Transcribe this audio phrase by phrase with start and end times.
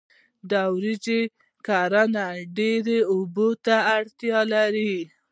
[0.49, 1.19] د وریجو
[1.67, 2.25] کرنه
[2.57, 4.95] ډیرو اوبو ته اړتیا لري.